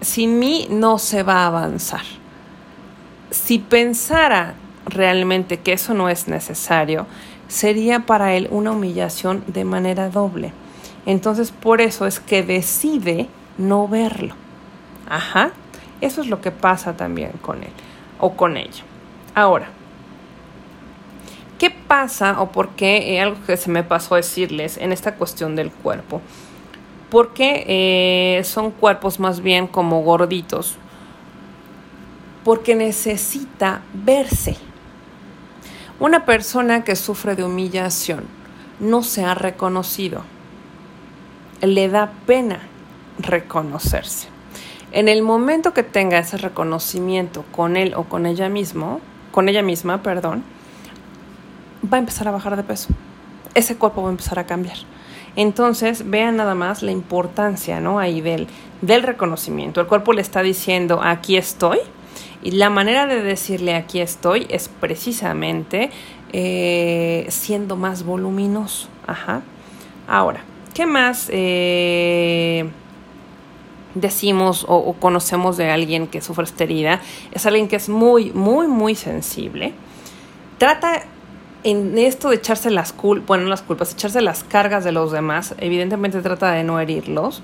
sin 0.00 0.38
mí 0.38 0.66
no 0.70 0.98
se 0.98 1.22
va 1.22 1.42
a 1.42 1.46
avanzar. 1.46 2.04
Si 3.30 3.58
pensara 3.58 4.54
realmente 4.86 5.60
que 5.60 5.72
eso 5.72 5.94
no 5.94 6.08
es 6.08 6.28
necesario, 6.28 7.06
sería 7.48 8.00
para 8.00 8.34
él 8.34 8.48
una 8.50 8.72
humillación 8.72 9.44
de 9.46 9.64
manera 9.64 10.08
doble. 10.10 10.52
Entonces 11.06 11.50
por 11.50 11.80
eso 11.80 12.06
es 12.06 12.20
que 12.20 12.42
decide 12.42 13.28
no 13.58 13.88
verlo. 13.88 14.34
Ajá, 15.08 15.52
eso 16.00 16.20
es 16.22 16.28
lo 16.28 16.40
que 16.40 16.50
pasa 16.50 16.96
también 16.96 17.32
con 17.42 17.62
él 17.62 17.70
o 18.18 18.32
con 18.36 18.56
ella. 18.56 18.84
Ahora, 19.34 19.68
¿qué 21.58 21.70
pasa 21.70 22.40
o 22.40 22.50
por 22.50 22.70
qué? 22.70 23.14
Eh, 23.14 23.20
algo 23.20 23.36
que 23.46 23.56
se 23.56 23.70
me 23.70 23.82
pasó 23.82 24.14
a 24.14 24.18
decirles 24.18 24.78
en 24.78 24.92
esta 24.92 25.14
cuestión 25.14 25.56
del 25.56 25.70
cuerpo. 25.70 26.20
Porque 27.10 27.64
eh, 27.68 28.44
son 28.44 28.70
cuerpos 28.70 29.20
más 29.20 29.40
bien 29.40 29.66
como 29.66 30.02
gorditos. 30.02 30.76
Porque 32.42 32.74
necesita 32.74 33.82
verse 33.92 34.56
Una 36.00 36.24
persona 36.24 36.82
que 36.82 36.96
sufre 36.96 37.36
de 37.36 37.44
humillación 37.44 38.24
no 38.80 39.02
se 39.02 39.24
ha 39.24 39.34
reconocido. 39.34 40.22
Le 41.60 41.88
da 41.88 42.12
pena 42.26 42.60
reconocerse. 43.18 44.28
En 44.90 45.08
el 45.08 45.22
momento 45.22 45.72
que 45.72 45.82
tenga 45.82 46.18
ese 46.18 46.36
reconocimiento 46.36 47.44
con 47.52 47.76
él 47.76 47.94
o 47.96 48.04
con 48.04 48.26
ella 48.26 48.48
mismo, 48.48 49.00
con 49.30 49.48
ella 49.48 49.62
misma, 49.62 50.02
perdón, 50.02 50.42
va 51.92 51.96
a 51.96 52.00
empezar 52.00 52.28
a 52.28 52.32
bajar 52.32 52.56
de 52.56 52.64
peso. 52.64 52.88
Ese 53.54 53.76
cuerpo 53.76 54.02
va 54.02 54.08
a 54.08 54.12
empezar 54.12 54.38
a 54.38 54.46
cambiar. 54.46 54.76
Entonces, 55.36 56.08
vean 56.10 56.36
nada 56.36 56.54
más 56.54 56.82
la 56.82 56.92
importancia, 56.92 57.80
¿no? 57.80 57.98
Ahí 57.98 58.20
del, 58.20 58.46
del 58.82 59.02
reconocimiento. 59.02 59.80
El 59.80 59.86
cuerpo 59.86 60.12
le 60.12 60.22
está 60.22 60.42
diciendo, 60.42 61.00
aquí 61.02 61.36
estoy. 61.36 61.78
Y 62.42 62.52
la 62.52 62.70
manera 62.70 63.06
de 63.06 63.22
decirle 63.22 63.74
aquí 63.74 64.00
estoy 64.00 64.46
es 64.50 64.68
precisamente 64.68 65.90
eh, 66.32 67.26
siendo 67.28 67.76
más 67.76 68.04
voluminoso. 68.04 68.88
Ajá. 69.06 69.42
Ahora, 70.06 70.44
¿qué 70.74 70.84
más 70.84 71.28
eh, 71.32 72.68
decimos 73.94 74.66
o, 74.68 74.92
conocemos 74.94 75.56
de 75.56 75.70
alguien 75.70 76.06
que 76.06 76.20
sufre 76.20 76.44
esta 76.44 76.64
herida? 76.64 77.00
Es 77.32 77.46
alguien 77.46 77.68
que 77.68 77.76
es 77.76 77.88
muy, 77.88 78.32
muy, 78.32 78.66
muy 78.66 78.94
sensible. 78.94 79.72
Trata 80.58 81.02
en 81.62 81.96
esto 81.96 82.28
de 82.28 82.36
echarse 82.36 82.70
las 82.70 82.92
culpas, 82.92 83.26
bueno, 83.26 83.46
las 83.46 83.62
culpas, 83.62 83.92
echarse 83.92 84.20
las 84.20 84.44
cargas 84.44 84.84
de 84.84 84.92
los 84.92 85.12
demás, 85.12 85.54
evidentemente 85.58 86.20
trata 86.20 86.52
de 86.52 86.62
no 86.62 86.78
herirlos, 86.78 87.42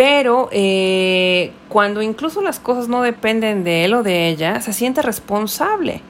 pero 0.00 0.48
eh, 0.50 1.52
cuando 1.68 2.00
incluso 2.00 2.40
las 2.40 2.58
cosas 2.58 2.88
no 2.88 3.02
dependen 3.02 3.64
de 3.64 3.84
él 3.84 3.92
o 3.92 4.02
de 4.02 4.30
ella, 4.30 4.62
se 4.62 4.72
siente 4.72 5.02
responsable. 5.02 6.00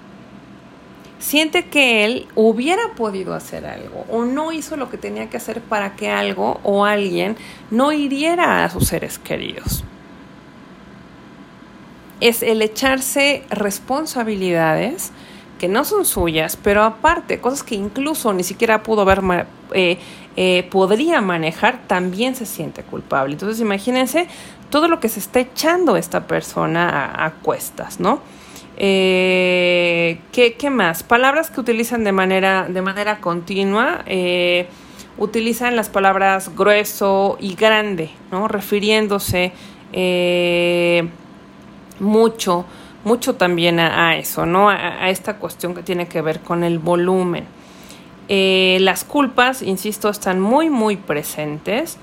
Siente 1.18 1.66
que 1.66 2.04
él 2.04 2.28
hubiera 2.36 2.94
podido 2.94 3.34
hacer 3.34 3.66
algo 3.66 4.04
o 4.08 4.24
no 4.24 4.52
hizo 4.52 4.76
lo 4.76 4.88
que 4.90 4.96
tenía 4.96 5.28
que 5.28 5.38
hacer 5.38 5.60
para 5.60 5.96
que 5.96 6.08
algo 6.08 6.60
o 6.62 6.84
alguien 6.84 7.36
no 7.72 7.90
hiriera 7.90 8.64
a 8.64 8.70
sus 8.70 8.86
seres 8.86 9.18
queridos. 9.18 9.82
Es 12.20 12.44
el 12.44 12.62
echarse 12.62 13.42
responsabilidades 13.50 15.10
que 15.58 15.66
no 15.66 15.84
son 15.84 16.04
suyas, 16.04 16.56
pero 16.56 16.84
aparte, 16.84 17.40
cosas 17.40 17.64
que 17.64 17.74
incluso 17.74 18.32
ni 18.32 18.44
siquiera 18.44 18.84
pudo 18.84 19.02
haber, 19.02 19.46
eh, 19.72 19.98
eh, 20.42 20.66
podría 20.70 21.20
manejar, 21.20 21.82
también 21.86 22.34
se 22.34 22.46
siente 22.46 22.82
culpable. 22.82 23.34
Entonces, 23.34 23.60
imagínense 23.60 24.26
todo 24.70 24.88
lo 24.88 24.98
que 24.98 25.10
se 25.10 25.20
está 25.20 25.40
echando 25.40 25.98
esta 25.98 26.26
persona 26.26 27.12
a, 27.14 27.32
cuestas, 27.42 28.00
¿no? 28.00 28.20
Eh, 28.78 30.18
¿qué, 30.32 30.54
¿qué, 30.54 30.70
más? 30.70 31.02
Palabras 31.02 31.50
que 31.50 31.60
utilizan 31.60 32.04
de 32.04 32.12
manera, 32.12 32.66
de 32.68 32.80
manera 32.80 33.20
continua. 33.20 34.02
utilizan 35.18 35.76
las 35.76 35.90
palabras 35.90 36.56
grueso 36.56 37.36
y 37.38 37.54
grande, 37.54 38.08
¿no? 38.30 38.48
Refiriéndose 38.48 39.52
mucho 41.98 42.64
mucho 43.04 43.34
también 43.34 43.80
a, 43.80 44.16
eso, 44.16 44.46
¿no? 44.46 44.68
A, 44.68 45.08
esta 45.10 45.36
cuestión 45.36 45.74
que 45.74 45.82
tiene 45.82 46.06
que 46.06 46.22
ver 46.22 46.40
con 46.40 46.64
el 46.64 46.78
volumen. 46.78 47.44
Eh, 48.32 48.78
las 48.80 49.02
culpas, 49.02 49.60
insisto, 49.60 50.08
están 50.08 50.40
muy, 50.40 50.70
muy 50.70 50.96
presentes. 50.96 51.98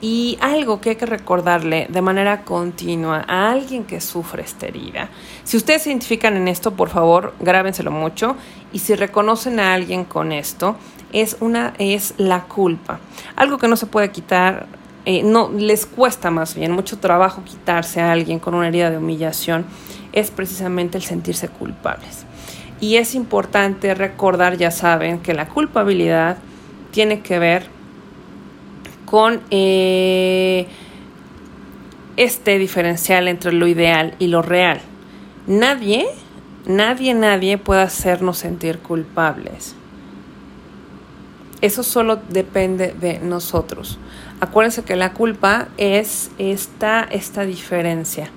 Y 0.00 0.38
algo 0.40 0.80
que 0.80 0.90
hay 0.90 0.96
que 0.96 1.06
recordarle 1.06 1.86
de 1.90 2.00
manera 2.00 2.44
continua 2.44 3.24
a 3.28 3.50
alguien 3.50 3.84
que 3.84 4.00
sufre 4.00 4.42
esta 4.42 4.66
herida. 4.66 5.10
Si 5.44 5.56
ustedes 5.56 5.82
se 5.82 5.90
identifican 5.90 6.36
en 6.36 6.48
esto, 6.48 6.70
por 6.70 6.88
favor, 6.88 7.34
grábenselo 7.40 7.90
mucho. 7.90 8.36
Y 8.72 8.78
si 8.78 8.94
reconocen 8.94 9.60
a 9.60 9.74
alguien 9.74 10.04
con 10.04 10.32
esto, 10.32 10.76
es 11.12 11.36
una 11.40 11.74
es 11.78 12.14
la 12.16 12.44
culpa. 12.44 13.00
Algo 13.36 13.58
que 13.58 13.68
no 13.68 13.76
se 13.76 13.86
puede 13.86 14.10
quitar 14.10 14.66
eh, 15.04 15.22
no 15.22 15.50
les 15.50 15.84
cuesta 15.84 16.30
más 16.30 16.54
bien 16.54 16.72
mucho 16.72 16.98
trabajo 16.98 17.42
quitarse 17.44 18.00
a 18.00 18.12
alguien 18.12 18.38
con 18.38 18.54
una 18.54 18.68
herida 18.68 18.90
de 18.90 18.98
humillación 18.98 19.64
es 20.12 20.30
precisamente 20.30 20.96
el 20.96 21.04
sentirse 21.04 21.48
culpables. 21.48 22.27
Y 22.80 22.96
es 22.96 23.14
importante 23.14 23.94
recordar, 23.94 24.56
ya 24.56 24.70
saben, 24.70 25.20
que 25.20 25.34
la 25.34 25.48
culpabilidad 25.48 26.38
tiene 26.92 27.20
que 27.20 27.38
ver 27.38 27.66
con 29.04 29.40
eh, 29.50 30.66
este 32.16 32.58
diferencial 32.58 33.26
entre 33.28 33.52
lo 33.52 33.66
ideal 33.66 34.14
y 34.18 34.28
lo 34.28 34.42
real. 34.42 34.80
Nadie, 35.46 36.06
nadie, 36.66 37.14
nadie 37.14 37.58
puede 37.58 37.82
hacernos 37.82 38.38
sentir 38.38 38.78
culpables. 38.78 39.74
Eso 41.60 41.82
solo 41.82 42.20
depende 42.28 42.94
de 43.00 43.18
nosotros. 43.18 43.98
Acuérdense 44.40 44.84
que 44.84 44.94
la 44.94 45.12
culpa 45.12 45.68
es 45.76 46.30
esta, 46.38 47.02
esta 47.10 47.42
diferencia 47.42 48.30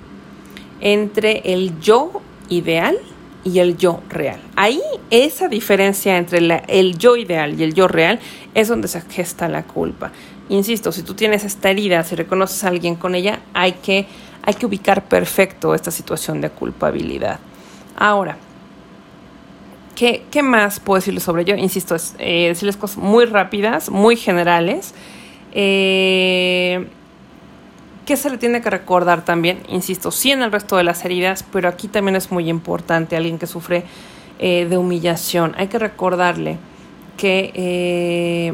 entre 0.80 1.54
el 1.54 1.80
yo 1.80 2.22
ideal 2.50 2.98
y 3.44 3.60
el 3.60 3.78
yo 3.78 4.02
real. 4.10 4.40
Ahí 4.56 4.82
esa 5.10 5.48
diferencia 5.48 6.18
entre 6.18 6.64
el 6.68 6.98
yo 6.98 7.16
ideal 7.16 7.60
y 7.60 7.64
el 7.64 7.74
yo 7.74 7.88
real 7.88 8.20
es 8.54 8.68
donde 8.68 8.88
se 8.88 9.02
gesta 9.02 9.48
la 9.48 9.64
culpa. 9.64 10.12
Insisto, 10.50 10.92
si 10.92 11.04
tú 11.04 11.14
tienes 11.14 11.44
esta 11.44 11.70
herida, 11.70 12.04
si 12.04 12.16
reconoces 12.16 12.64
a 12.64 12.68
alguien 12.68 12.96
con 12.96 13.16
ella, 13.16 13.40
hay 13.54 13.74
que, 13.74 14.06
hay 14.44 14.54
que 14.54 14.66
ubicar 14.66 15.06
perfecto 15.06 15.74
esta 15.74 15.92
situación 15.92 16.42
de 16.42 16.50
culpabilidad. 16.50 17.40
Ahora, 17.96 18.38
¿qué, 19.96 20.26
qué 20.30 20.44
más 20.44 20.80
puedo 20.80 20.98
decirles 20.98 21.24
sobre 21.24 21.44
ello? 21.44 21.56
Insisto, 21.56 21.96
es 21.96 22.16
eh, 22.20 22.50
decirles 22.50 22.76
cosas 22.76 22.98
muy 22.98 23.26
rápidas, 23.26 23.90
muy 23.90 24.18
generales. 24.18 24.94
Eh, 25.54 26.86
¿Qué 28.06 28.18
se 28.18 28.30
le 28.32 28.38
tiene 28.38 28.62
que 28.62 28.70
recordar 28.70 29.24
también? 29.24 29.62
Insisto, 29.68 30.12
sí 30.12 30.32
en 30.32 30.42
el 30.42 30.52
resto 30.52 30.76
de 30.76 30.84
las 30.84 31.06
heridas, 31.06 31.46
pero 31.52 31.70
aquí 31.70 31.88
también 31.88 32.16
es 32.16 32.32
muy 32.32 32.50
importante 32.50 33.16
alguien 33.16 33.38
que 33.38 33.46
sufre 33.46 33.84
eh, 34.40 34.66
de 34.68 34.78
humillación. 34.78 35.54
Hay 35.56 35.68
que 35.68 35.78
recordarle 35.78 36.58
que 37.16 37.52
eh, 37.54 38.54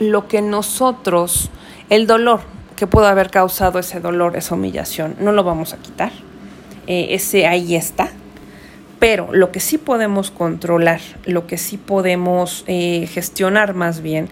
lo 0.00 0.26
que 0.26 0.42
nosotros, 0.42 1.50
el 1.90 2.08
dolor 2.08 2.40
que 2.74 2.88
pudo 2.88 3.06
haber 3.06 3.30
causado 3.30 3.78
ese 3.78 4.00
dolor, 4.00 4.36
esa 4.36 4.56
humillación, 4.56 5.14
no 5.20 5.30
lo 5.30 5.44
vamos 5.44 5.72
a 5.74 5.76
quitar. 5.76 6.10
ese 6.88 7.46
ahí 7.46 7.76
está. 7.76 8.10
Pero 8.98 9.28
lo 9.32 9.52
que 9.52 9.60
sí 9.60 9.78
podemos 9.78 10.32
controlar, 10.32 11.00
lo 11.24 11.46
que 11.46 11.56
sí 11.56 11.76
podemos 11.76 12.64
gestionar 12.66 13.74
más 13.74 14.00
bien, 14.00 14.28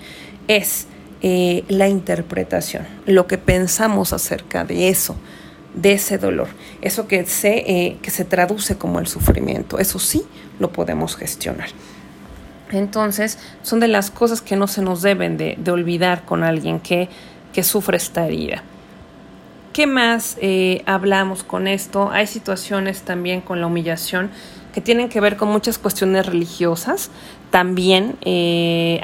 es 0.49 0.89
eh, 1.25 1.63
la 1.69 1.89
interpretación, 1.89 2.85
lo 3.07 3.29
que 3.29 3.39
pensamos 3.39 4.13
acerca 4.13 4.65
de 4.65 4.89
eso, 4.89 5.15
de 5.73 5.93
ese 5.93 6.19
dolor, 6.19 6.49
eso 6.81 7.07
que 7.07 7.25
se, 7.27 7.59
eh, 7.59 7.99
que 8.03 8.11
se 8.11 8.25
traduce 8.25 8.77
como 8.77 8.99
el 8.99 9.07
sufrimiento, 9.07 9.79
eso 9.79 10.01
sí 10.01 10.25
lo 10.59 10.73
podemos 10.73 11.15
gestionar. 11.15 11.69
Entonces, 12.73 13.39
son 13.63 13.79
de 13.79 13.87
las 13.87 14.11
cosas 14.11 14.41
que 14.41 14.57
no 14.57 14.67
se 14.67 14.83
nos 14.83 15.01
deben 15.01 15.37
de, 15.37 15.57
olvidar 15.71 16.25
con 16.25 16.43
alguien 16.43 16.81
que, 16.81 17.09
que, 17.53 17.63
sufre 17.63 17.99
esta 17.99 18.27
herida. 18.27 18.65
¿Qué 19.73 19.87
más 19.87 20.37
eh, 20.41 20.83
hablamos 20.87 21.45
con 21.45 21.69
esto? 21.69 22.11
Hay 22.11 22.27
situaciones 22.27 23.03
también 23.03 23.43
con 23.43 23.61
la 23.61 23.69
humillación 23.69 24.29
que 24.75 24.81
tienen 24.81 25.09
que 25.09 25.21
ver 25.21 25.37
con 25.37 25.51
muchas 25.51 25.79
cuestiones 25.79 26.27
religiosas. 26.27 27.13
También 27.53 28.17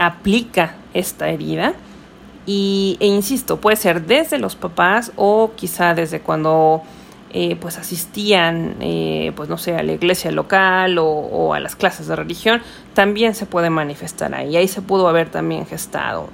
aplica 0.00 0.74
esta 0.94 1.28
herida. 1.28 1.74
Y, 2.50 2.96
e 3.00 3.06
insisto, 3.06 3.61
puede 3.61 3.76
ser 3.76 4.06
desde 4.06 4.38
los 4.38 4.56
papás 4.56 5.12
o 5.16 5.52
quizá 5.54 5.92
desde 5.92 6.20
cuando 6.20 6.82
eh, 7.30 7.56
pues 7.61 7.76
asistían, 7.76 8.76
eh, 8.80 9.32
pues 9.37 9.50
no 9.50 9.58
sé, 9.58 9.76
a 9.76 9.82
la 9.82 9.92
iglesia 9.92 10.32
local 10.32 10.96
o, 10.98 11.52
a 11.52 11.61
las 11.61 11.76
clases 11.76 12.06
de 12.06 12.16
religión, 12.16 12.62
también 12.94 13.34
se 13.34 13.44
puede 13.44 13.68
manifestar 13.68 14.34
ahí. 14.34 14.56
Ahí 14.56 14.66
se 14.66 14.80
pudo 14.80 15.08
haber 15.08 15.28
también 15.28 15.66
gestado. 15.66 16.30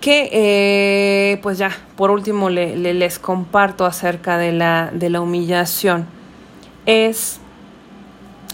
Que, 0.00 0.30
eh, 0.32 1.40
pues 1.42 1.58
ya, 1.58 1.72
por 1.96 2.12
último 2.12 2.48
les 2.48 3.18
comparto 3.18 3.86
acerca 3.86 4.38
de 4.38 4.52
la, 4.52 4.90
de 4.92 5.10
la 5.10 5.20
humillación. 5.20 6.06
Es 6.86 7.40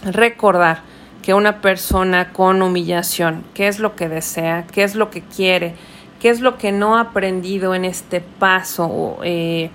recordar 0.07 0.81
que 1.21 1.35
una 1.35 1.61
persona 1.61 2.33
con 2.33 2.63
humillación, 2.63 3.45
qué 3.53 3.69
es 3.69 3.79
lo 3.79 3.95
que 3.95 4.09
desea, 4.09 4.65
qué 4.73 4.85
es 4.85 4.95
lo 4.95 5.11
que 5.11 5.21
quiere, 5.21 5.75
qué 6.21 6.29
es 6.29 6.41
lo 6.41 6.59
que 6.59 6.71
no 6.71 6.97
ha 6.97 7.01
aprendido 7.01 7.75
en 7.75 7.85
este 7.85 8.21
paso 8.21 9.19
eh, 9.25 9.71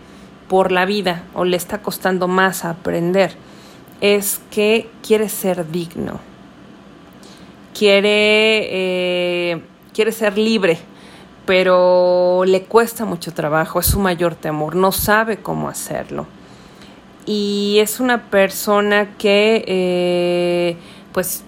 por 0.47 0.71
la 0.71 0.85
vida 0.85 1.23
o 1.33 1.43
le 1.43 1.57
está 1.57 1.81
costando 1.81 2.27
más 2.27 2.63
aprender, 2.63 3.35
es 3.99 4.41
que 4.51 4.89
quiere 5.01 5.27
ser 5.27 5.69
digno, 5.71 6.19
quiere, 7.77 8.67
eh, 8.71 9.61
quiere 9.93 10.11
ser 10.11 10.37
libre, 10.37 10.77
pero 11.45 12.43
le 12.45 12.63
cuesta 12.63 13.05
mucho 13.05 13.33
trabajo, 13.33 13.79
es 13.79 13.87
su 13.87 13.99
mayor 13.99 14.35
temor, 14.35 14.75
no 14.75 14.91
sabe 14.91 15.37
cómo 15.37 15.67
hacerlo. 15.67 16.27
y 17.27 17.79
es 17.79 17.99
una 17.99 18.29
persona 18.29 19.15
que 19.17 19.63
eh, 19.65 20.77
pues 21.11 21.43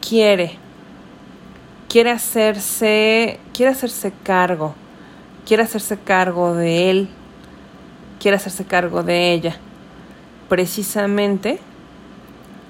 quiere, 0.00 0.58
quiere 1.92 2.10
hacerse, 2.10 3.38
quiere 3.52 3.72
hacerse 3.72 4.14
cargo, 4.22 4.74
quiere 5.44 5.62
hacerse 5.62 5.98
cargo 5.98 6.54
de 6.54 6.88
él, 6.88 7.10
quiere 8.18 8.38
hacerse 8.38 8.64
cargo 8.64 9.02
de 9.02 9.34
ella, 9.34 9.56
precisamente 10.48 11.58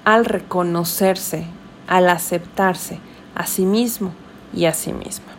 al 0.03 0.25
reconocerse, 0.25 1.45
al 1.87 2.09
aceptarse 2.09 2.99
a 3.33 3.45
sí 3.45 3.65
mismo 3.65 4.13
y 4.53 4.65
a 4.65 4.73
sí 4.73 4.91
misma. 4.91 5.31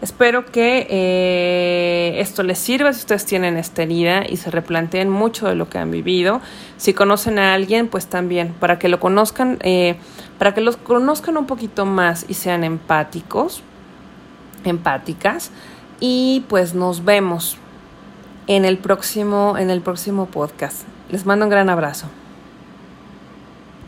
Espero 0.00 0.46
que 0.46 0.86
eh, 0.88 2.20
esto 2.20 2.44
les 2.44 2.58
sirva 2.58 2.92
si 2.92 3.00
ustedes 3.00 3.26
tienen 3.26 3.56
esta 3.56 3.82
herida 3.82 4.24
y 4.28 4.36
se 4.36 4.50
replanteen 4.50 5.10
mucho 5.10 5.48
de 5.48 5.56
lo 5.56 5.68
que 5.68 5.78
han 5.78 5.90
vivido. 5.90 6.40
Si 6.76 6.94
conocen 6.94 7.40
a 7.40 7.52
alguien, 7.52 7.88
pues 7.88 8.06
también, 8.06 8.54
para 8.60 8.78
que 8.78 8.88
lo 8.88 9.00
conozcan, 9.00 9.58
eh, 9.62 9.96
para 10.38 10.54
que 10.54 10.60
los 10.60 10.76
conozcan 10.76 11.36
un 11.36 11.46
poquito 11.46 11.84
más 11.84 12.26
y 12.28 12.34
sean 12.34 12.62
empáticos, 12.62 13.62
empáticas. 14.64 15.50
Y 15.98 16.44
pues 16.48 16.74
nos 16.74 17.04
vemos 17.04 17.56
en 18.46 18.64
el 18.64 18.78
próximo, 18.78 19.56
en 19.58 19.68
el 19.68 19.80
próximo 19.80 20.26
podcast. 20.26 20.82
Les 21.10 21.26
mando 21.26 21.44
un 21.44 21.50
gran 21.50 21.70
abrazo. 21.70 22.06